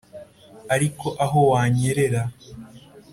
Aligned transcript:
ariko 0.75 1.07
aho 1.23 1.39
wanyerera 1.51 2.21